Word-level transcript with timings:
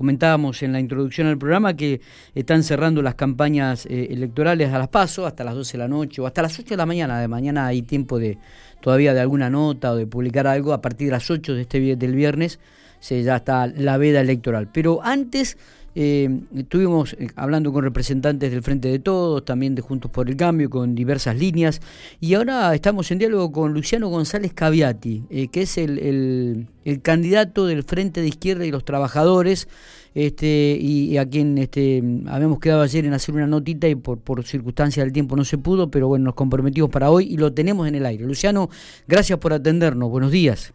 comentábamos 0.00 0.62
en 0.62 0.72
la 0.72 0.80
introducción 0.80 1.26
al 1.26 1.36
programa 1.36 1.76
que 1.76 2.00
están 2.34 2.62
cerrando 2.62 3.02
las 3.02 3.16
campañas 3.16 3.84
eh, 3.84 4.08
electorales 4.08 4.72
a 4.72 4.78
las 4.78 4.88
PASO 4.88 5.26
hasta 5.26 5.44
las 5.44 5.54
12 5.54 5.72
de 5.72 5.78
la 5.78 5.88
noche 5.88 6.22
o 6.22 6.26
hasta 6.26 6.40
las 6.40 6.58
8 6.58 6.70
de 6.70 6.76
la 6.78 6.86
mañana. 6.86 7.20
De 7.20 7.28
mañana 7.28 7.66
hay 7.66 7.82
tiempo 7.82 8.18
de 8.18 8.38
todavía 8.80 9.12
de 9.12 9.20
alguna 9.20 9.50
nota 9.50 9.92
o 9.92 9.96
de 9.96 10.06
publicar 10.06 10.46
algo. 10.46 10.72
A 10.72 10.80
partir 10.80 11.08
de 11.08 11.10
las 11.10 11.30
8 11.30 11.52
de 11.52 11.60
este 11.60 11.96
del 11.96 12.14
viernes 12.14 12.60
se 12.98 13.22
ya 13.22 13.36
está 13.36 13.66
la 13.66 13.98
veda 13.98 14.22
electoral. 14.22 14.70
Pero 14.72 15.00
antes 15.02 15.58
eh, 15.94 16.40
estuvimos 16.56 17.14
eh, 17.14 17.28
hablando 17.34 17.72
con 17.72 17.82
representantes 17.82 18.50
del 18.50 18.62
Frente 18.62 18.88
de 18.88 18.98
Todos, 19.00 19.44
también 19.44 19.74
de 19.74 19.82
Juntos 19.82 20.10
por 20.10 20.28
el 20.28 20.36
Cambio, 20.36 20.70
con 20.70 20.94
diversas 20.94 21.36
líneas, 21.36 21.80
y 22.20 22.34
ahora 22.34 22.74
estamos 22.74 23.10
en 23.10 23.18
diálogo 23.18 23.50
con 23.50 23.74
Luciano 23.74 24.08
González 24.08 24.52
Caviati, 24.54 25.24
eh, 25.30 25.48
que 25.48 25.62
es 25.62 25.78
el, 25.78 26.66
candidato 27.02 27.66
del 27.66 27.82
Frente 27.82 28.20
de 28.20 28.28
Izquierda 28.28 28.64
y 28.64 28.70
los 28.70 28.84
Trabajadores, 28.84 29.68
este, 30.14 30.76
y, 30.80 31.16
a 31.18 31.28
quien 31.28 31.58
este, 31.58 32.02
habíamos 32.26 32.58
quedado 32.58 32.82
ayer 32.82 33.04
en 33.04 33.12
hacer 33.12 33.34
una 33.34 33.46
notita 33.46 33.86
y 33.88 33.94
por, 33.94 34.18
por 34.18 34.44
circunstancias 34.44 35.04
del 35.04 35.12
tiempo 35.12 35.36
no 35.36 35.44
se 35.44 35.58
pudo, 35.58 35.90
pero 35.90 36.08
bueno, 36.08 36.26
nos 36.26 36.34
comprometimos 36.34 36.90
para 36.90 37.10
hoy 37.10 37.26
y 37.26 37.36
lo 37.36 37.52
tenemos 37.52 37.86
en 37.86 37.94
el 37.94 38.06
aire. 38.06 38.24
Luciano, 38.24 38.70
gracias 39.06 39.38
por 39.38 39.52
atendernos, 39.52 40.10
buenos 40.10 40.30
días. 40.30 40.72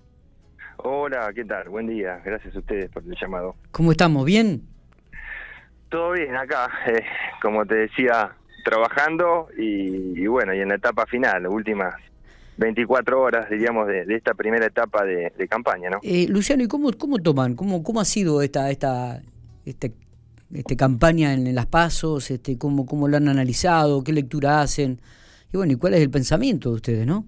Hola, 0.78 1.32
¿qué 1.34 1.44
tal? 1.44 1.70
Buen 1.70 1.88
día, 1.88 2.22
gracias 2.24 2.56
a 2.56 2.60
ustedes 2.60 2.90
por 2.92 3.04
el 3.04 3.16
llamado. 3.20 3.56
¿Cómo 3.72 3.92
estamos? 3.92 4.24
¿Bien? 4.26 4.75
Todo 5.90 6.12
bien 6.12 6.36
acá, 6.36 6.70
eh, 6.88 7.04
como 7.42 7.66
te 7.66 7.76
decía, 7.76 8.32
trabajando 8.64 9.48
y, 9.58 10.26
bueno, 10.28 10.54
y 10.54 10.60
en 10.60 10.70
la 10.70 10.76
etapa 10.76 11.06
final, 11.06 11.48
últimas 11.48 11.94
24 12.58 13.22
horas, 13.22 13.50
diríamos, 13.50 13.88
de, 13.88 14.06
esta 14.10 14.34
primera 14.34 14.66
etapa 14.66 15.04
de, 15.04 15.32
campaña, 15.50 15.90
¿no? 15.90 16.00
Eh, 16.04 16.26
Luciano, 16.30 16.64
¿y 16.64 16.68
cómo, 16.68 16.92
cómo 16.98 17.20
toman? 17.20 17.56
¿Cómo, 17.56 17.84
cómo 17.84 18.02
ha 18.02 18.06
sido 18.06 18.42
esta, 18.42 18.72
esta, 18.72 19.22
este, 19.66 19.94
este 20.54 20.76
campaña 20.76 21.34
en, 21.34 21.54
las 21.54 21.68
pasos? 21.68 22.32
Este, 22.32 22.58
¿cómo, 22.58 22.86
¿Cómo 22.86 23.08
lo 23.08 23.18
han 23.18 23.28
analizado? 23.28 24.04
¿Qué 24.04 24.14
lectura 24.14 24.62
hacen? 24.62 25.00
Y 25.54 25.58
bueno, 25.58 25.74
¿y 25.74 25.76
cuál 25.76 25.94
es 25.94 26.02
el 26.02 26.10
pensamiento 26.10 26.70
de 26.70 26.76
ustedes, 26.76 27.06
no? 27.06 27.26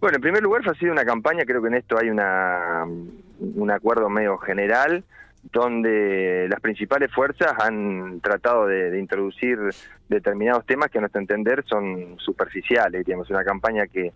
Bueno, 0.00 0.16
en 0.16 0.20
primer 0.20 0.42
lugar, 0.42 0.68
ha 0.68 0.74
sido 0.74 0.92
una 0.92 1.04
campaña, 1.04 1.44
creo 1.46 1.62
que 1.62 1.68
en 1.68 1.74
esto 1.74 1.96
hay 1.98 2.10
una, 2.10 2.84
un 2.84 3.70
acuerdo 3.70 4.10
medio 4.10 4.36
general, 4.36 5.02
donde 5.52 6.46
las 6.48 6.60
principales 6.60 7.12
fuerzas 7.12 7.52
han 7.60 8.20
tratado 8.20 8.66
de, 8.66 8.98
introducir 8.98 9.58
determinados 10.08 10.66
temas 10.66 10.90
que 10.90 10.98
a 10.98 11.00
nuestro 11.02 11.20
entender 11.20 11.64
son 11.66 12.16
superficiales, 12.18 13.04
digamos, 13.04 13.30
una 13.30 13.44
campaña 13.44 13.86
que, 13.86 14.12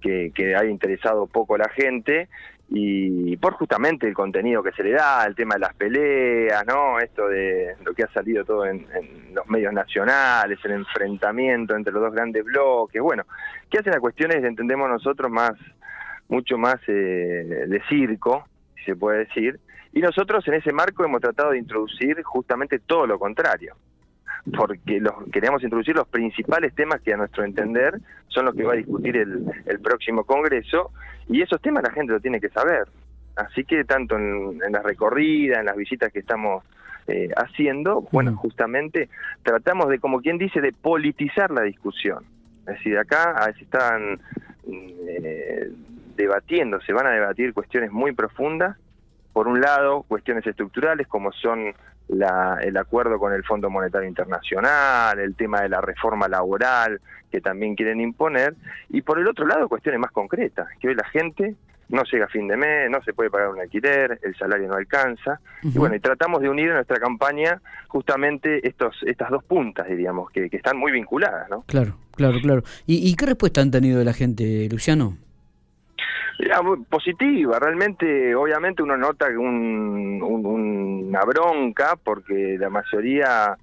que, 0.00 0.32
que 0.34 0.56
ha 0.56 0.64
interesado 0.64 1.26
poco 1.26 1.54
a 1.54 1.58
la 1.58 1.68
gente 1.68 2.28
y 2.72 3.36
por 3.38 3.54
justamente 3.54 4.06
el 4.06 4.14
contenido 4.14 4.62
que 4.62 4.70
se 4.72 4.84
le 4.84 4.92
da, 4.92 5.24
el 5.26 5.34
tema 5.34 5.54
de 5.54 5.60
las 5.60 5.74
peleas, 5.74 6.64
¿no? 6.66 7.00
Esto 7.00 7.26
de 7.26 7.74
lo 7.84 7.92
que 7.94 8.04
ha 8.04 8.12
salido 8.12 8.44
todo 8.44 8.64
en, 8.64 8.86
los 9.34 9.46
medios 9.48 9.72
nacionales, 9.72 10.58
el 10.64 10.72
enfrentamiento 10.72 11.74
entre 11.74 11.92
los 11.92 12.02
dos 12.02 12.12
grandes 12.12 12.44
bloques, 12.44 13.02
bueno, 13.02 13.24
que 13.68 13.78
hacen 13.78 13.94
a 13.94 14.00
cuestiones, 14.00 14.44
entendemos 14.44 14.88
nosotros, 14.88 15.30
más 15.30 15.52
mucho 16.28 16.56
más 16.58 16.76
eh, 16.86 17.64
de 17.66 17.82
circo, 17.88 18.46
si 18.80 18.86
se 18.86 18.96
puede 18.96 19.20
decir, 19.20 19.60
y 19.92 20.00
nosotros 20.00 20.46
en 20.48 20.54
ese 20.54 20.72
marco 20.72 21.04
hemos 21.04 21.20
tratado 21.20 21.52
de 21.52 21.58
introducir 21.58 22.22
justamente 22.22 22.78
todo 22.78 23.06
lo 23.06 23.18
contrario, 23.18 23.76
porque 24.56 25.00
los, 25.00 25.14
queremos 25.32 25.62
introducir 25.62 25.94
los 25.94 26.08
principales 26.08 26.74
temas 26.74 27.00
que 27.00 27.12
a 27.12 27.16
nuestro 27.16 27.44
entender 27.44 28.00
son 28.28 28.46
los 28.46 28.54
que 28.54 28.64
va 28.64 28.72
a 28.72 28.76
discutir 28.76 29.16
el, 29.16 29.44
el 29.66 29.80
próximo 29.80 30.24
Congreso, 30.24 30.90
y 31.28 31.42
esos 31.42 31.60
temas 31.60 31.82
la 31.82 31.92
gente 31.92 32.12
lo 32.12 32.20
tiene 32.20 32.40
que 32.40 32.48
saber. 32.48 32.88
Así 33.36 33.64
que 33.64 33.84
tanto 33.84 34.16
en, 34.16 34.60
en 34.64 34.72
la 34.72 34.82
recorrida, 34.82 35.60
en 35.60 35.66
las 35.66 35.76
visitas 35.76 36.12
que 36.12 36.18
estamos 36.18 36.64
eh, 37.06 37.30
haciendo, 37.36 38.02
bueno, 38.12 38.36
justamente 38.36 39.08
tratamos 39.42 39.88
de, 39.88 39.98
como 39.98 40.20
quien 40.20 40.38
dice, 40.38 40.60
de 40.60 40.72
politizar 40.72 41.50
la 41.50 41.62
discusión. 41.62 42.24
Es 42.60 42.74
decir, 42.74 42.98
acá 42.98 43.52
están 43.60 44.20
eh, 44.68 45.70
debatiendo, 46.20 46.80
se 46.80 46.92
van 46.92 47.06
a 47.06 47.10
debatir 47.10 47.52
cuestiones 47.54 47.90
muy 47.90 48.12
profundas 48.12 48.76
por 49.32 49.48
un 49.48 49.60
lado, 49.60 50.02
cuestiones 50.02 50.46
estructurales 50.46 51.06
como 51.06 51.32
son 51.32 51.72
el 52.08 52.76
acuerdo 52.76 53.18
con 53.18 53.32
el 53.32 53.44
Fondo 53.44 53.70
Monetario 53.70 54.08
Internacional, 54.08 55.18
el 55.20 55.36
tema 55.36 55.60
de 55.60 55.68
la 55.68 55.80
reforma 55.80 56.26
laboral 56.26 57.00
que 57.30 57.40
también 57.40 57.76
quieren 57.76 58.00
imponer, 58.00 58.56
y 58.88 59.02
por 59.02 59.20
el 59.20 59.28
otro 59.28 59.46
lado, 59.46 59.68
cuestiones 59.68 60.00
más 60.00 60.10
concretas, 60.10 60.66
que 60.80 60.88
hoy 60.88 60.96
la 60.96 61.04
gente 61.04 61.54
no 61.88 62.02
llega 62.04 62.24
a 62.24 62.28
fin 62.28 62.48
de 62.48 62.56
mes, 62.56 62.90
no 62.90 63.00
se 63.02 63.12
puede 63.12 63.30
pagar 63.30 63.50
un 63.50 63.60
alquiler, 63.60 64.18
el 64.22 64.34
salario 64.36 64.68
no 64.68 64.74
alcanza, 64.74 65.40
y 65.62 65.78
bueno, 65.78 65.94
y 65.94 66.00
tratamos 66.00 66.40
de 66.40 66.48
unir 66.48 66.68
en 66.68 66.74
nuestra 66.74 66.98
campaña 66.98 67.60
justamente 67.88 68.66
estos 68.66 68.96
estas 69.06 69.30
dos 69.30 69.44
puntas, 69.44 69.86
diríamos, 69.88 70.30
que, 70.30 70.48
están 70.50 70.76
muy 70.76 70.90
vinculadas, 70.90 71.48
¿no? 71.48 71.62
Claro, 71.68 71.96
claro, 72.16 72.38
claro. 72.40 72.62
¿Y, 72.86 73.08
¿Y 73.08 73.14
qué 73.14 73.26
respuesta 73.26 73.60
han 73.60 73.70
tenido 73.70 74.00
de 74.00 74.04
la 74.04 74.12
gente, 74.12 74.68
Luciano? 74.70 75.16
Positiva, 76.88 77.58
realmente, 77.58 78.34
obviamente 78.34 78.82
uno 78.82 78.96
nota 78.96 79.26
un, 79.28 80.20
una 80.22 81.20
bronca 81.24 81.96
porque 82.02 82.56
la 82.58 82.70
mayoría 82.70 83.56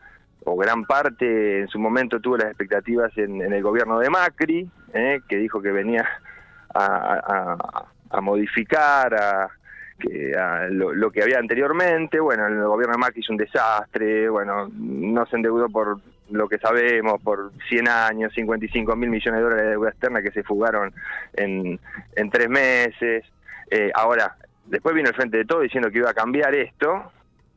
o 0.43 0.55
gran 0.55 0.85
parte 0.85 1.61
en 1.61 1.67
su 1.67 1.77
momento 1.77 2.19
tuvo 2.19 2.37
las 2.37 2.47
expectativas 2.47 3.11
en, 3.17 3.41
el 3.41 3.61
gobierno 3.61 3.99
de 3.99 4.09
Macri, 4.09 4.69
eh, 4.93 5.19
que 5.27 5.37
dijo 5.37 5.61
que 5.61 5.71
venía 5.71 6.07
a, 6.73 8.21
modificar 8.21 9.13
a, 9.13 9.49
lo, 10.69 11.11
que 11.11 11.21
había 11.21 11.39
anteriormente. 11.39 12.19
Bueno, 12.19 12.47
el 12.47 12.63
gobierno 12.63 12.93
de 12.93 12.99
Macri 12.99 13.19
hizo 13.19 13.33
un 13.33 13.37
desastre, 13.37 14.29
bueno, 14.29 14.69
no 14.73 15.25
se 15.25 15.35
endeudó 15.35 15.67
por 15.67 15.99
lo 16.29 16.47
que 16.47 16.57
sabemos, 16.57 17.21
por 17.21 17.51
100 17.69 17.87
años, 17.87 18.33
55 18.33 18.95
mil 18.95 19.09
millones 19.09 19.39
de 19.39 19.43
dólares 19.43 19.65
de 19.65 19.71
deuda 19.71 19.89
externa 19.89 20.21
que 20.21 20.31
se 20.31 20.43
fugaron 20.43 20.93
en, 21.33 21.79
en 22.15 22.29
tres 22.29 22.49
meses. 22.49 23.25
Eh, 23.69 23.91
ahora, 23.93 24.35
después 24.65 24.95
vino 24.95 25.09
el 25.09 25.15
Frente 25.15 25.37
de 25.37 25.45
Todo 25.45 25.61
diciendo 25.61 25.89
que 25.89 25.99
iba 25.99 26.09
a 26.09 26.13
cambiar 26.13 26.53
esto, 26.55 27.11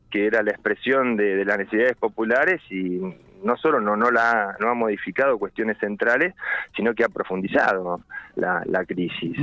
que 0.09 0.27
era 0.27 0.43
la 0.43 0.51
expresión 0.51 1.15
de, 1.15 1.43
las 1.45 1.57
necesidades 1.57 1.95
populares 1.97 2.61
y 2.69 2.99
no 3.43 3.57
solo 3.57 3.81
no, 3.81 3.95
no, 3.95 4.11
la, 4.11 4.55
no 4.59 4.69
ha 4.69 4.73
modificado 4.73 5.39
cuestiones 5.39 5.77
centrales, 5.79 6.35
sino 6.75 6.93
que 6.93 7.03
ha 7.03 7.09
profundizado 7.09 8.01
la, 8.35 8.61
la 8.65 8.85
crisis. 8.85 9.35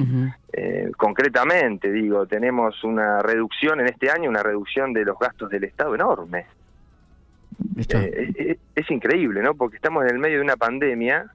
Eh, 0.52 0.92
concretamente, 0.96 1.90
digo, 1.90 2.26
tenemos 2.26 2.84
una 2.84 3.18
reducción 3.20 3.80
en 3.80 3.86
este 3.86 4.10
año, 4.10 4.30
una 4.30 4.42
reducción 4.42 4.92
de 4.92 5.04
los 5.04 5.18
gastos 5.18 5.50
del 5.50 5.64
Estado 5.64 5.94
enorme. 5.96 6.46
Eh, 7.76 8.58
es, 8.74 8.90
increíble, 8.90 9.42
¿no? 9.42 9.54
Porque 9.54 9.76
estamos 9.76 10.04
en 10.04 10.10
el 10.10 10.18
medio 10.18 10.36
de 10.36 10.44
una 10.44 10.56
pandemia 10.56 11.32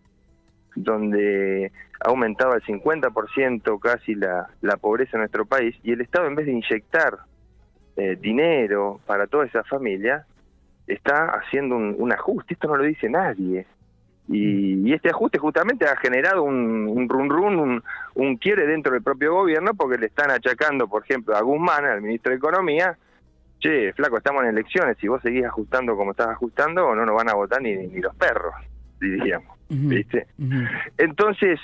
donde 0.76 1.72
ha 2.00 2.10
aumentado 2.10 2.54
al 2.54 2.62
50% 2.62 3.80
casi 3.80 4.16
la, 4.16 4.48
la 4.62 4.78
pobreza 4.78 5.12
en 5.14 5.20
nuestro 5.20 5.46
país 5.46 5.76
y 5.84 5.92
el 5.92 6.02
Estado 6.02 6.28
en 6.28 6.36
vez 6.36 6.46
de 6.46 6.54
inyectar 6.54 7.20
eh, 7.96 8.18
dinero 8.20 9.00
para 9.06 9.28
toda 9.28 9.46
esa 9.46 9.64
familia 9.64 10.26
está 10.88 11.28
haciendo 11.28 11.76
un, 11.76 12.12
ajuste, 12.12 12.56
esto 12.56 12.68
no 12.68 12.78
lo 12.78 12.84
dice 12.84 13.10
nadie. 13.10 13.66
Y, 14.28 14.92
este 14.94 15.10
ajuste 15.10 15.38
justamente 15.38 15.86
ha 15.86 15.96
generado 15.98 16.44
un, 16.44 16.88
un 16.88 17.10
run 17.10 17.30
run, 17.30 17.60
un, 17.60 17.84
un 18.16 18.38
quiebre 18.38 18.66
dentro 18.66 18.94
del 18.94 19.04
propio 19.04 19.34
gobierno 19.34 19.74
porque 19.74 19.98
le 19.98 20.08
están 20.08 20.32
achacando, 20.32 20.88
por 20.88 21.04
ejemplo, 21.04 21.36
a 21.36 21.42
Guzmán, 21.42 21.86
al 21.86 22.02
ministro 22.02 22.32
de 22.32 22.38
Economía, 22.38 22.98
che, 23.64 23.94
flaco, 23.94 24.18
estamos 24.18 24.44
en 24.44 24.50
elecciones, 24.50 24.98
si 25.00 25.08
vos 25.08 25.22
seguís 25.22 25.46
ajustando 25.46 25.96
como 25.96 26.12
estás 26.12 26.28
ajustando, 26.28 26.94
no 26.94 27.06
nos 27.06 27.16
van 27.16 27.30
a 27.30 27.34
votar 27.34 27.62
ni, 27.62 27.76
ni 27.76 28.02
los 28.02 28.14
perros, 28.16 28.54
diríamos, 29.00 29.58
¿viste? 29.70 30.28
Entonces, 30.98 31.60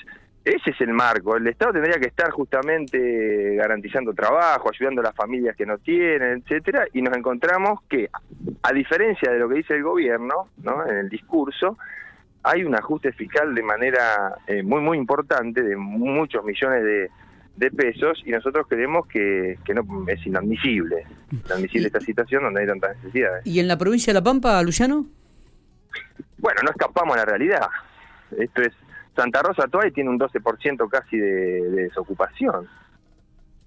ese 0.46 0.70
es 0.72 0.82
el 0.82 0.94
marco. 0.94 1.36
El 1.36 1.48
Estado 1.48 1.74
tendría 1.74 2.00
que 2.00 2.08
estar 2.08 2.32
justamente 2.32 3.56
garantizando 3.56 4.14
trabajo, 4.14 4.70
ayudando 4.70 5.02
a 5.02 5.06
las 5.06 5.16
familias 5.16 5.58
que 5.58 5.66
no 5.66 5.78
tienen, 5.78 6.42
etcétera, 6.42 6.86
y 6.94 7.02
nos 7.02 7.16
encontramos 7.18 7.82
que, 7.90 8.10
a 8.63 8.72
diferencia 8.72 9.31
de 9.31 9.40
lo 9.40 9.50
que 9.50 9.56
dice 9.56 9.75
el 9.75 9.84
gobierno, 9.84 10.48
¿no? 10.63 10.88
En 10.88 10.98
el 10.98 11.10
discurso, 11.10 11.78
hay 12.44 12.63
un 12.63 12.75
ajuste 12.75 13.12
fiscal 13.12 13.54
de 13.54 13.62
manera 13.62 14.36
eh, 14.48 14.63
muy, 14.63 14.80
muy 14.80 14.98
importante, 14.98 15.62
de 15.62 15.75
muchos 15.75 16.46
millones 16.46 16.84
de, 16.86 17.10
de 17.60 17.72
pesos 17.72 18.22
y 18.26 18.32
nosotros 18.32 18.66
creemos 18.70 19.06
que, 19.08 19.60
que 19.66 19.74
no 19.74 19.84
es 20.08 20.26
inadmisible, 20.26 21.06
inadmisible 21.30 21.88
esta 21.88 22.00
situación 22.00 22.44
donde 22.44 22.62
hay 22.62 22.68
tantas 22.68 22.96
necesidades. 22.98 23.46
¿Y 23.46 23.60
en 23.60 23.68
la 23.68 23.78
provincia 23.78 24.12
de 24.12 24.20
La 24.20 24.24
Pampa, 24.24 24.64
Luciano? 24.64 25.06
Bueno, 26.38 26.62
no 26.64 26.72
escapamos 26.72 27.16
a 27.18 27.20
la 27.20 27.26
realidad. 27.26 27.68
Esto 28.38 28.62
es, 28.62 28.72
Santa 29.14 29.42
Rosa 29.42 29.68
todavía 29.68 29.94
tiene 29.94 30.10
un 30.10 30.18
12% 30.18 30.90
casi 30.90 31.18
de, 31.18 31.70
desocupación. 31.70 32.66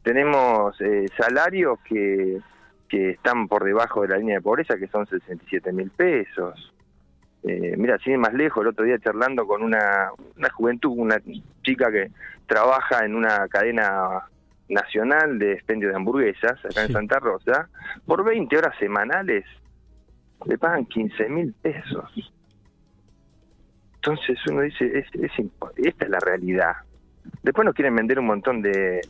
Tenemos 0.02 0.74
eh, 0.80 1.06
salarios 1.18 1.78
que, 1.84 2.40
que 2.88 3.10
están 3.10 3.46
por 3.46 3.62
debajo 3.62 4.02
de 4.02 4.08
la 4.08 4.16
línea 4.16 4.36
de 4.36 4.40
pobreza, 4.40 4.78
que 4.78 4.88
son 4.88 5.06
67 5.06 5.70
mil 5.70 5.90
pesos. 5.90 6.71
Eh, 7.44 7.74
mira, 7.76 7.98
sin 7.98 8.14
ir 8.14 8.18
más 8.18 8.32
lejos, 8.34 8.62
el 8.62 8.68
otro 8.68 8.84
día 8.84 8.98
charlando 8.98 9.46
con 9.46 9.62
una, 9.62 10.10
una 10.36 10.50
juventud, 10.50 10.92
una 10.96 11.20
chica 11.62 11.90
que 11.90 12.10
trabaja 12.46 13.04
en 13.04 13.14
una 13.14 13.48
cadena 13.48 14.22
nacional 14.68 15.38
de 15.38 15.54
expendio 15.54 15.88
de 15.88 15.96
hamburguesas, 15.96 16.64
acá 16.64 16.84
en 16.84 16.92
Santa 16.92 17.18
Rosa, 17.18 17.68
por 18.06 18.24
20 18.24 18.56
horas 18.56 18.76
semanales 18.78 19.44
le 20.46 20.58
pagan 20.58 20.86
15 20.86 21.28
mil 21.28 21.52
pesos. 21.54 22.10
Entonces 23.96 24.38
uno 24.48 24.62
dice, 24.62 24.98
es, 24.98 25.06
esta 25.76 26.04
es 26.04 26.10
la 26.10 26.18
realidad. 26.18 26.74
Después 27.42 27.64
nos 27.64 27.74
quieren 27.74 27.94
vender 27.94 28.18
un 28.18 28.26
montón 28.26 28.62
de, 28.62 29.00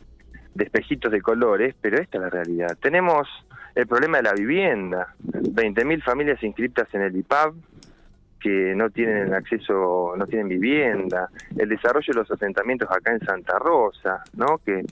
de 0.53 0.63
espejitos 0.63 1.11
de 1.11 1.21
colores, 1.21 1.75
pero 1.81 1.97
esta 1.97 2.17
es 2.17 2.23
la 2.23 2.29
realidad. 2.29 2.77
Tenemos 2.79 3.27
el 3.73 3.87
problema 3.87 4.17
de 4.17 4.23
la 4.23 4.33
vivienda, 4.33 5.15
20.000 5.23 6.03
familias 6.03 6.43
inscritas 6.43 6.87
en 6.93 7.01
el 7.01 7.15
IPAB 7.15 7.55
que 8.43 8.75
no 8.75 8.89
tienen 8.89 9.33
acceso, 9.33 10.13
no 10.17 10.27
tienen 10.27 10.49
vivienda, 10.49 11.29
el 11.57 11.69
desarrollo 11.69 12.13
de 12.13 12.19
los 12.19 12.29
asentamientos 12.29 12.91
acá 12.91 13.13
en 13.13 13.21
Santa 13.21 13.57
Rosa, 13.57 14.21
¿no? 14.35 14.57
Que, 14.57 14.83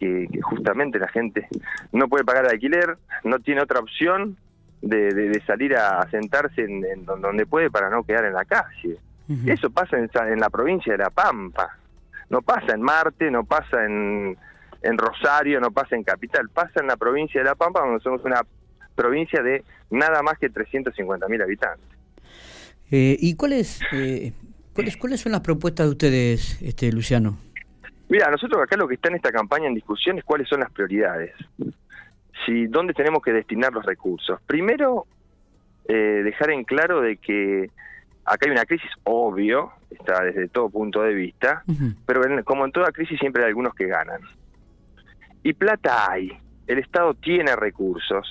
que, 0.00 0.26
justamente 0.42 0.98
la 0.98 1.06
gente 1.06 1.46
no 1.92 2.08
puede 2.08 2.24
pagar 2.24 2.46
alquiler, 2.46 2.98
no 3.22 3.38
tiene 3.38 3.62
otra 3.62 3.78
opción 3.78 4.36
de, 4.82 5.14
de, 5.14 5.40
salir 5.42 5.76
a 5.76 6.00
asentarse 6.00 6.62
en, 6.62 6.84
en, 6.84 7.04
donde 7.04 7.46
puede 7.46 7.70
para 7.70 7.88
no 7.88 8.02
quedar 8.02 8.24
en 8.24 8.34
la 8.34 8.44
calle. 8.44 8.98
Eso 9.46 9.70
pasa 9.70 9.98
en, 9.98 10.10
en 10.32 10.40
la 10.40 10.50
provincia 10.50 10.92
de 10.92 10.98
La 10.98 11.10
Pampa, 11.10 11.78
no 12.30 12.42
pasa 12.42 12.74
en 12.74 12.82
Marte, 12.82 13.30
no 13.30 13.44
pasa 13.44 13.84
en, 13.84 14.36
en 14.82 14.98
Rosario, 14.98 15.60
no 15.60 15.70
pasa 15.70 15.94
en 15.94 16.02
Capital, 16.02 16.48
pasa 16.48 16.80
en 16.80 16.88
la 16.88 16.96
provincia 16.96 17.40
de 17.40 17.44
La 17.44 17.54
Pampa, 17.54 17.80
donde 17.80 18.00
somos 18.00 18.24
una 18.24 18.40
provincia 18.96 19.40
de 19.42 19.62
nada 19.90 20.22
más 20.22 20.38
que 20.38 20.48
350 20.48 21.28
mil 21.28 21.42
habitantes. 21.42 21.97
Eh, 22.90 23.16
¿Y 23.20 23.36
cuáles, 23.36 23.80
eh, 23.92 24.32
cuáles 24.74 24.96
cuáles 24.96 25.20
son 25.20 25.32
las 25.32 25.42
propuestas 25.42 25.86
de 25.86 25.90
ustedes, 25.90 26.62
este 26.62 26.90
Luciano? 26.92 27.38
Mira, 28.08 28.30
nosotros 28.30 28.62
acá 28.62 28.76
lo 28.76 28.88
que 28.88 28.94
está 28.94 29.08
en 29.08 29.16
esta 29.16 29.30
campaña 29.30 29.66
en 29.66 29.74
discusión 29.74 30.18
es 30.18 30.24
cuáles 30.24 30.48
son 30.48 30.60
las 30.60 30.70
prioridades. 30.70 31.34
Si, 32.46 32.66
¿Dónde 32.66 32.94
tenemos 32.94 33.22
que 33.22 33.32
destinar 33.32 33.72
los 33.72 33.84
recursos? 33.84 34.40
Primero, 34.46 35.06
eh, 35.86 36.22
dejar 36.24 36.50
en 36.50 36.64
claro 36.64 37.02
de 37.02 37.18
que 37.18 37.70
acá 38.24 38.46
hay 38.46 38.52
una 38.52 38.64
crisis, 38.64 38.90
obvio, 39.04 39.72
está 39.90 40.22
desde 40.24 40.48
todo 40.48 40.70
punto 40.70 41.02
de 41.02 41.12
vista, 41.12 41.64
pero 42.06 42.22
como 42.44 42.64
en 42.64 42.72
toda 42.72 42.90
crisis 42.92 43.18
siempre 43.18 43.42
hay 43.42 43.48
algunos 43.48 43.74
que 43.74 43.86
ganan. 43.86 44.22
Y 45.42 45.52
plata 45.52 46.10
hay, 46.10 46.30
el 46.66 46.78
Estado 46.78 47.14
tiene 47.14 47.54
recursos 47.56 48.26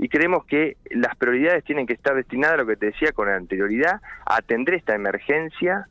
y 0.00 0.08
creemos 0.08 0.46
que 0.46 0.78
las 0.90 1.14
prioridades 1.16 1.62
tienen 1.62 1.86
que 1.86 1.92
estar 1.92 2.14
destinadas 2.14 2.54
a 2.54 2.62
lo 2.62 2.66
que 2.66 2.76
te 2.76 2.86
decía 2.86 3.12
con 3.12 3.28
anterioridad, 3.28 4.00
a 4.24 4.36
atender 4.36 4.74
esta 4.74 4.94
emergencia 4.94 5.88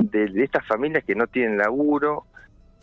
de, 0.00 0.24
estas 0.42 0.66
familias 0.66 1.04
que 1.04 1.14
no 1.14 1.28
tienen 1.28 1.56
laburo, 1.56 2.26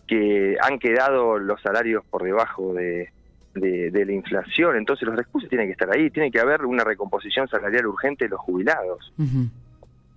que 0.08 0.56
han 0.62 0.80
quedado 0.80 1.40
los 1.40 1.62
salarios 1.62 2.06
por 2.10 2.24
debajo 2.24 2.74
de, 2.74 3.12
la 3.54 4.14
inflación, 4.14 4.78
entonces 4.78 5.06
los 5.06 5.18
recursos 5.18 5.50
tienen 5.50 5.68
que 5.68 5.74
estar 5.74 5.94
ahí, 5.94 6.10
tiene 6.10 6.32
que 6.32 6.40
haber 6.40 6.66
una 6.66 6.86
recomposición 6.86 7.50
salarial 7.50 7.88
urgente 7.88 8.26
de 8.26 8.30
los 8.30 8.40
jubilados. 8.40 9.14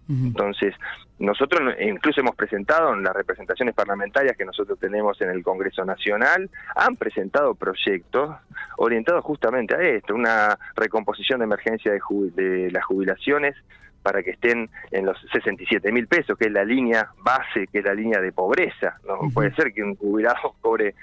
Entonces, 0.08 0.74
nosotros 1.18 1.74
incluso 1.80 2.20
hemos 2.20 2.34
presentado 2.34 2.92
en 2.92 3.02
las 3.02 3.14
representaciones 3.14 3.74
parlamentarias 3.74 4.36
que 4.36 4.44
nosotros 4.44 4.78
tenemos 4.78 5.20
en 5.20 5.30
el 5.30 5.42
Congreso 5.42 5.84
Nacional, 5.84 6.50
han 6.76 6.96
presentado 6.96 7.54
proyectos 7.54 8.36
orientados 8.76 9.24
justamente 9.24 9.74
a 9.74 9.80
esto, 9.80 10.14
una 10.14 10.58
recomposición 10.76 11.38
de 11.38 11.44
emergencia 11.44 11.92
de, 11.92 12.70
las 12.70 12.84
jubilaciones 12.84 13.54
para 14.02 14.22
que 14.22 14.32
estén 14.32 14.68
en 14.90 15.06
los 15.06 15.18
67 15.32 15.90
mil 15.90 16.06
pesos, 16.06 16.36
que 16.36 16.46
es 16.46 16.52
la 16.52 16.64
línea 16.64 17.08
base, 17.22 17.66
que 17.68 17.78
es 17.78 17.84
la 17.84 17.94
línea 17.94 18.20
de 18.20 18.32
pobreza. 18.32 18.98
No 19.06 19.30
puede 19.32 19.54
ser 19.54 19.72
que 19.72 19.82
un 19.82 19.96
jubilado 19.96 20.54
cobre 20.60 20.94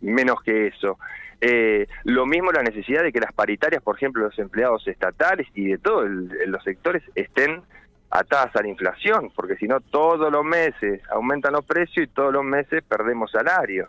menos 0.00 0.40
que 0.42 0.68
eso. 0.68 0.98
Eh, 1.40 1.86
lo 2.04 2.26
mismo 2.26 2.50
la 2.50 2.62
necesidad 2.62 3.02
de 3.02 3.12
que 3.12 3.20
las 3.20 3.32
paritarias, 3.32 3.82
por 3.82 3.96
ejemplo, 3.96 4.24
los 4.24 4.38
empleados 4.38 4.86
estatales 4.88 5.46
y 5.54 5.66
de 5.66 5.78
todos 5.78 6.08
los 6.08 6.64
sectores 6.64 7.02
estén 7.14 7.62
atadas 8.10 8.54
a 8.56 8.62
la 8.62 8.68
inflación, 8.68 9.30
porque 9.34 9.56
si 9.56 9.66
no 9.66 9.80
todos 9.80 10.32
los 10.32 10.44
meses 10.44 11.02
aumentan 11.10 11.52
los 11.52 11.64
precios 11.64 12.06
y 12.06 12.10
todos 12.10 12.32
los 12.32 12.44
meses 12.44 12.82
perdemos 12.82 13.30
salario. 13.30 13.88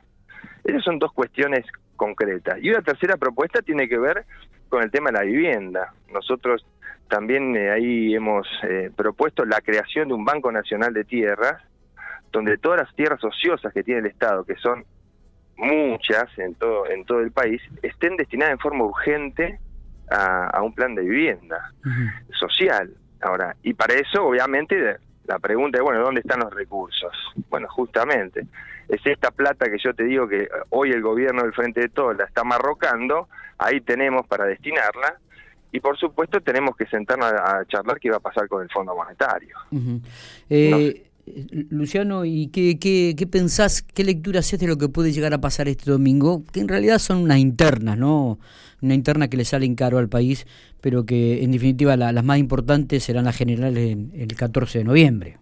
Esas 0.64 0.84
son 0.84 1.00
dos 1.00 1.14
cuestiones 1.14 1.66
concretas. 1.96 2.58
Y 2.62 2.70
una 2.70 2.82
tercera 2.82 3.18
propuesta 3.18 3.62
tiene 3.62 3.88
que 3.88 3.98
ver 3.98 4.26
con 4.68 4.84
el 4.84 4.92
tema 4.92 5.10
de 5.10 5.18
la 5.18 5.24
vivienda. 5.24 5.94
Nosotros 6.14 6.66
también 7.08 7.56
eh, 7.56 7.72
ahí 7.72 8.14
hemos 8.14 8.48
eh, 8.64 8.92
propuesto 8.96 9.46
la 9.46 9.62
creación 9.62 10.10
de 10.10 10.14
un 10.14 10.26
Banco 10.26 10.52
Nacional 10.52 10.94
de 10.94 11.06
Tierras, 11.06 11.62
donde 12.32 12.58
todas 12.58 12.82
las 12.82 12.96
tierras 12.96 13.24
ociosas 13.24 13.74
que 13.74 13.84
tiene 13.84 14.02
el 14.02 14.06
Estado, 14.06 14.44
que 14.44 14.56
son 14.56 14.86
muchas 15.58 16.26
en 16.38 16.56
todo, 16.56 16.88
en 16.88 17.04
todo 17.06 17.22
el 17.22 17.32
país, 17.32 17.62
estén 17.82 18.16
destinadas 18.16 18.54
en 18.54 18.60
forma 18.60 18.86
urgente 18.86 19.60
a, 20.12 20.62
un 20.62 20.74
plan 20.74 20.96
de 20.96 21.04
vivienda 21.04 21.72
social. 22.40 22.92
Ahora, 23.22 23.56
y 23.64 23.74
para 23.74 23.96
eso, 23.96 24.26
obviamente, 24.26 24.98
la 25.26 25.40
pregunta 25.40 25.78
es, 25.78 25.84
bueno, 25.84 26.02
¿dónde 26.02 26.22
están 26.22 26.40
los 26.40 26.54
recursos? 26.54 27.12
Bueno, 27.50 27.68
justamente, 27.70 28.46
es 28.88 29.02
esta 29.06 29.32
plata 29.32 29.70
que 29.70 29.78
yo 29.78 29.94
te 29.94 30.04
digo 30.04 30.28
que 30.28 30.48
hoy 30.70 30.92
el 30.92 31.02
gobierno 31.02 31.44
del 31.44 31.54
Frente 31.54 31.82
de 31.82 31.90
Todos 31.90 32.18
la 32.18 32.26
está 32.26 32.44
marrocando, 32.44 33.28
ahí 33.58 33.82
tenemos 33.82 34.26
para 34.28 34.46
destinarla, 34.46 35.20
y 35.72 35.80
por 35.80 35.98
supuesto 35.98 36.42
tenemos 36.42 36.76
que 36.76 36.88
sentarnos 36.88 37.32
a, 37.32 37.64
charlar 37.66 38.00
qué 38.00 38.10
va 38.10 38.18
a 38.18 38.22
pasar 38.22 38.48
con 38.48 38.64
el 38.64 38.70
Fondo 38.70 38.96
Monetario. 38.96 39.56
eh, 40.50 41.09
Luciano, 41.70 42.26
¿y 42.26 42.48
qué, 42.48 42.78
qué, 42.80 43.16
qué, 43.18 43.28
pensás, 43.28 43.82
qué 43.82 44.04
lectura 44.04 44.40
haces 44.40 44.60
de 44.60 44.68
lo 44.68 44.78
que 44.78 44.90
puede 44.90 45.12
llegar 45.12 45.34
a 45.34 45.42
pasar 45.42 45.68
este 45.68 45.92
domingo? 45.92 46.44
Que 46.52 46.60
en 46.60 46.68
realidad 46.68 47.00
son 47.00 47.18
unas 47.18 47.38
internas, 47.38 47.98
¿no? 47.98 48.40
Una 48.82 48.94
interna 48.94 49.28
que 49.28 49.38
le 49.38 49.46
salen 49.46 49.76
caro 49.76 49.98
al 49.98 50.10
país, 50.10 50.48
pero 50.82 51.06
que 51.06 51.44
en 51.44 51.52
definitiva 51.52 51.98
las 51.98 52.24
más 52.24 52.38
importantes 52.38 53.04
serán 53.04 53.26
las 53.26 53.38
generales 53.38 53.92
en, 53.92 54.12
el 54.16 54.36
14 54.36 54.80
de 54.80 54.84
noviembre. 54.86 55.38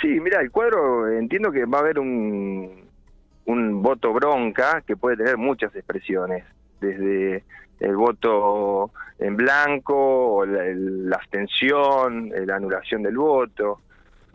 Sí, 0.00 0.08
mira, 0.20 0.40
el 0.40 0.50
cuadro 0.50 1.10
entiendo 1.10 1.50
que 1.50 1.64
va 1.64 1.78
a 1.78 1.80
haber 1.80 1.98
un, 1.98 2.84
un 3.46 3.82
voto 3.82 4.12
bronca 4.12 4.82
que 4.86 4.96
puede 4.96 5.16
tener 5.16 5.38
muchas 5.38 5.74
expresiones, 5.74 6.44
desde 6.80 7.44
el 7.80 7.96
voto 7.96 8.90
en 9.18 9.36
blanco, 9.36 10.44
la, 10.44 10.64
la 10.74 11.16
abstención, 11.16 12.30
la 12.46 12.56
anulación 12.56 13.02
del 13.02 13.16
voto 13.16 13.80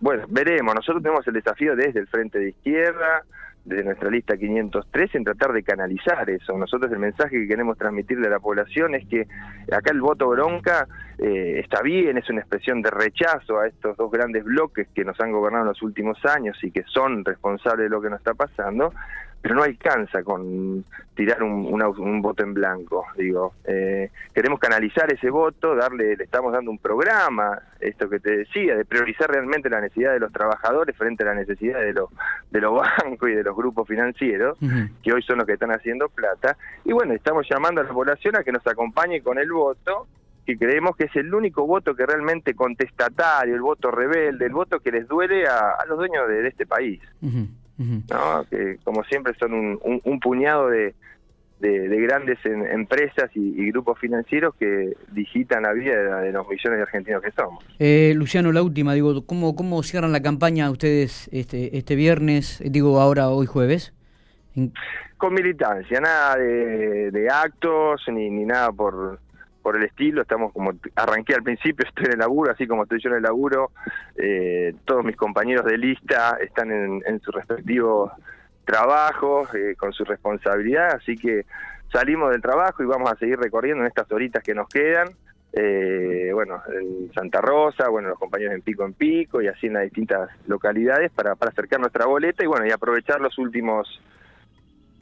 bueno, 0.01 0.25
veremos. 0.30 0.75
Nosotros 0.75 1.04
tenemos 1.04 1.28
el 1.28 1.34
desafío 1.34 1.75
desde 1.75 2.00
el 2.00 2.07
Frente 2.07 2.40
de 2.40 2.50
Izquierda, 2.50 3.24
desde 3.66 3.84
nuestra 3.84 4.10
lista 4.10 4.38
503, 4.38 5.16
en 5.16 5.24
tratar 5.24 5.54
de 5.54 5.63
canalizar 5.63 6.30
eso. 6.30 6.57
Nosotros 6.57 6.92
el 6.92 7.00
mensaje 7.00 7.42
que 7.42 7.48
queremos 7.48 7.78
transmitirle 7.78 8.28
a 8.28 8.31
la 8.31 8.40
población 8.40 8.96
es 8.96 9.07
que 9.07 9.28
acá 9.72 9.92
el 9.92 10.01
voto 10.01 10.30
bronca 10.30 10.88
eh, 11.18 11.60
está 11.63 11.82
bien, 11.82 12.18
es 12.18 12.29
una 12.29 12.39
expresión 12.39 12.82
de 12.82 12.89
rechazo 12.89 13.60
a 13.60 13.68
estos 13.68 13.98
dos 13.98 14.10
grandes 14.12 14.44
bloques 14.44 14.88
que 14.96 15.03
nos 15.03 15.20
han 15.20 15.32
gobernado 15.32 15.65
en 15.65 15.70
los 15.70 15.82
últimos 15.82 16.18
años 16.25 16.58
y 16.63 16.72
que 16.72 16.84
son 16.84 17.25
responsables 17.25 17.86
de 17.86 17.89
lo 17.89 18.01
que 18.01 18.10
nos 18.10 18.20
está 18.20 18.34
pasando, 18.34 18.94
pero 19.41 19.55
no 19.55 19.63
alcanza 19.63 20.24
con 20.24 20.84
tirar 21.15 21.43
un, 21.43 21.81
un 21.81 22.22
voto 22.22 22.43
en 22.43 22.53
blanco. 22.53 23.05
Digo, 23.17 23.53
eh, 23.65 24.10
queremos 24.34 24.60
canalizar 24.60 25.12
ese 25.12 25.29
voto, 25.29 25.75
darle, 25.75 26.15
le 26.15 26.24
estamos 26.24 26.51
dando 26.51 26.72
un 26.72 26.77
programa, 26.77 27.62
esto 27.79 28.10
que 28.10 28.19
te 28.19 28.38
decía, 28.38 28.75
de 28.75 28.86
priorizar 28.86 29.29
realmente 29.29 29.69
la 29.69 29.81
necesidad 29.81 30.13
de 30.13 30.19
los 30.19 30.31
trabajadores 30.31 30.96
frente 30.96 31.24
a 31.24 31.27
la 31.27 31.36
necesidad 31.36 31.79
de 31.79 31.93
los 31.93 32.10
de 32.51 32.62
los 32.62 32.74
bancos 33.03 33.29
y 33.29 33.34
de 33.34 33.43
los 33.43 33.55
grupos 33.55 33.88
financieros, 33.88 34.58
que 35.03 35.13
hoy 35.13 35.22
son 35.24 35.38
los 35.38 35.48
que 35.48 35.53
están 35.53 35.72
haciendo 35.72 36.10
plata. 36.10 36.58
Y 36.84 36.93
bueno, 36.93 37.13
estamos 37.13 37.48
llamando 37.50 37.81
a 37.81 37.86
la 37.86 37.93
población 37.93 38.36
a 38.36 38.43
que 38.43 38.51
nos 38.51 38.65
acompañe 38.67 39.22
con 39.22 39.38
el 39.39 39.51
voto 39.51 40.08
que 40.46 40.58
creemos 40.58 40.96
que 40.96 41.03
es 41.03 41.15
el 41.15 41.31
único 41.31 41.67
voto 41.67 41.96
que 41.96 42.08
realmente 42.08 42.55
contestatario, 42.55 43.53
el 43.53 43.62
voto 43.62 43.91
rebelde, 43.91 44.48
el 44.48 44.53
voto 44.53 44.79
que 44.79 44.91
les 44.91 45.08
duele 45.08 45.46
a, 45.46 45.86
los 45.88 46.00
dueños 46.00 46.27
de, 46.27 46.48
este 46.48 46.65
país. 46.65 47.00
¿No? 47.79 48.45
que 48.50 48.77
como 48.83 49.03
siempre 49.05 49.33
son 49.39 49.53
un, 49.53 50.19
puñado 50.19 50.69
de, 50.69 50.93
de, 51.59 52.01
grandes 52.01 52.38
empresas 52.45 53.29
y, 53.33 53.71
grupos 53.71 53.98
financieros 54.00 54.53
que 54.55 54.93
digitan 55.12 55.63
la 55.63 55.74
vida 55.74 56.21
de, 56.21 56.31
los 56.31 56.48
millones 56.48 56.77
de 56.77 56.81
argentinos 56.83 57.21
que 57.21 57.31
somos. 57.31 57.63
Eh, 57.79 58.13
Luciano, 58.15 58.51
la 58.51 58.62
última, 58.62 58.93
digo, 58.93 59.25
¿cómo, 59.25 59.55
¿cómo 59.55 59.81
cierran 59.83 60.12
la 60.12 60.21
campaña 60.21 60.69
ustedes 60.69 61.29
este, 61.31 61.77
este 61.77 61.95
viernes, 61.95 62.62
digo 62.65 63.00
ahora 63.00 63.29
hoy 63.29 63.45
jueves? 63.45 63.93
Con 65.17 65.33
militancia, 65.33 66.01
nada 66.01 66.36
de, 66.36 67.12
de 67.12 67.29
actos 67.29 68.01
ni, 68.12 68.29
ni 68.29 68.45
nada 68.45 68.71
por 68.71 69.19
por 69.62 69.75
el 69.78 69.84
estilo, 69.84 70.22
estamos 70.22 70.54
como 70.54 70.74
arranqué 70.96 71.36
al 71.36 71.44
principio, 71.44 71.86
estoy 71.88 72.06
en 72.06 72.13
el 72.13 72.20
laburo, 72.20 72.51
así 72.51 72.68
como 72.68 72.84
estoy 72.84 73.01
yo 73.01 73.10
en 73.10 73.18
el 73.18 73.24
laburo, 73.24 73.72
eh, 74.16 74.74
todos 74.86 75.04
mis 75.04 75.16
compañeros 75.16 75.66
de 75.66 75.78
lista 75.78 76.38
están 76.42 76.72
en, 76.72 77.04
en 77.06 77.20
sus 77.22 77.34
respectivos 77.34 78.12
trabajos, 78.66 79.54
eh, 79.56 79.75
con 79.78 79.94
su 79.94 80.06
responsabilidad, 80.06 80.96
así 80.96 81.18
que 81.18 81.46
salimos 81.92 82.32
del 82.32 82.42
trabajo 82.42 82.84
y 82.84 82.86
vamos 82.86 83.12
a 83.12 83.16
seguir 83.16 83.39
recorriendo 83.39 83.82
en 83.84 83.88
estas 83.88 84.12
horitas 84.12 84.44
que 84.44 84.54
nos 84.54 84.70
quedan, 84.70 85.10
eh, 85.54 86.30
bueno, 86.34 86.62
en 86.80 87.12
Santa 87.13 87.42
Rosa, 87.42 87.89
bueno, 87.89 88.10
los 88.10 88.20
compañeros 88.20 88.54
en 88.54 88.62
Pico 88.62 88.86
en 88.86 88.94
Pico 88.94 89.42
y 89.42 89.48
así 89.48 89.66
en 89.68 89.74
las 89.74 89.84
distintas 89.84 90.30
localidades 90.48 91.12
para, 91.12 91.32
acercar 91.39 91.80
nuestra 91.80 92.06
boleta 92.06 92.44
y 92.44 92.48
bueno, 92.48 92.68
y 92.68 92.72
aprovechar 92.72 93.20
los 93.20 93.38
últimos 93.39 94.01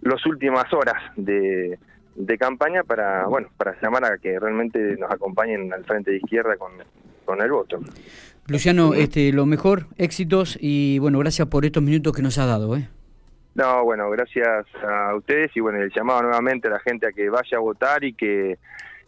las 0.01 0.25
últimas 0.25 0.71
horas 0.71 1.01
de, 1.17 1.77
de 2.17 2.37
campaña 2.37 2.83
para, 2.83 3.27
bueno, 3.27 3.47
para 3.57 3.79
llamar 3.79 4.03
a 4.05 4.17
que 4.17 4.39
realmente 4.39 4.97
nos 4.97 5.11
acompañen 5.11 5.71
al 5.71 5.85
frente 5.85 6.11
de 6.11 6.17
izquierda 6.17 6.57
con, 6.57 6.71
con 7.23 7.41
el 7.41 7.51
voto. 7.51 7.79
Luciano, 8.47 8.93
este, 8.93 9.31
lo 9.31 9.45
mejor, 9.45 9.85
éxitos 9.97 10.57
y 10.59 10.99
bueno, 10.99 11.19
gracias 11.19 11.47
por 11.47 11.65
estos 11.65 11.83
minutos 11.83 12.13
que 12.13 12.21
nos 12.21 12.37
ha 12.37 12.45
dado. 12.45 12.75
¿eh? 12.75 12.89
No, 13.55 13.83
bueno, 13.83 14.09
gracias 14.09 14.65
a 14.83 15.15
ustedes 15.15 15.51
y 15.55 15.59
bueno, 15.59 15.79
el 15.79 15.91
llamado 15.93 16.23
nuevamente 16.23 16.67
a 16.67 16.71
la 16.71 16.79
gente 16.79 17.07
a 17.07 17.11
que 17.11 17.29
vaya 17.29 17.57
a 17.57 17.59
votar 17.59 18.03
y 18.03 18.13
que 18.13 18.57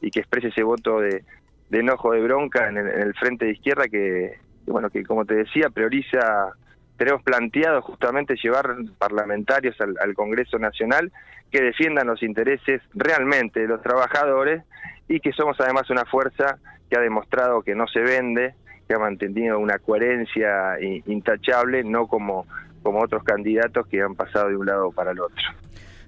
y 0.01 0.11
que 0.11 0.19
exprese 0.19 0.47
ese 0.47 0.63
voto 0.63 0.99
de, 0.99 1.23
enojo, 1.71 2.11
de 2.11 2.21
bronca 2.21 2.69
en 2.69 2.77
el, 2.77 3.13
frente 3.15 3.45
de 3.45 3.51
izquierda 3.51 3.87
que, 3.87 4.39
bueno, 4.65 4.89
que 4.89 5.03
como 5.03 5.25
te 5.25 5.35
decía, 5.35 5.69
prioriza, 5.69 6.53
tenemos 6.99 7.23
planteado 7.23 7.81
justamente 7.81 8.35
llevar 8.35 8.75
parlamentarios 8.97 9.75
al 9.79 10.13
Congreso 10.13 10.59
Nacional 10.59 11.11
que 11.49 11.61
defiendan 11.61 12.07
los 12.07 12.21
intereses 12.21 12.81
realmente 12.93 13.61
de 13.61 13.67
los 13.67 13.81
trabajadores 13.81 14.63
y 15.07 15.21
que 15.21 15.31
somos 15.31 15.57
además 15.61 15.89
una 15.89 16.03
fuerza 16.03 16.59
que 16.89 16.97
ha 16.97 17.01
demostrado 17.01 17.61
que 17.61 17.73
no 17.73 17.87
se 17.87 18.01
vende, 18.01 18.53
que 18.85 18.95
ha 18.95 18.99
mantenido 18.99 19.57
una 19.59 19.79
coherencia 19.79 20.77
intachable, 21.05 21.85
no 21.85 22.05
como, 22.07 22.45
como 22.83 22.99
otros 23.01 23.23
candidatos 23.23 23.87
que 23.87 24.01
han 24.01 24.15
pasado 24.15 24.49
de 24.49 24.57
un 24.57 24.65
lado 24.65 24.91
para 24.91 25.11
el 25.11 25.21
otro. 25.21 25.41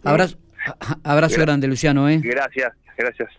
Abrazo, 0.03 0.37
abrazo 1.05 1.39
grande, 1.39 1.69
Luciano. 1.69 2.09
¿eh? 2.09 2.19
Gracias, 2.21 2.73
gracias, 2.97 3.29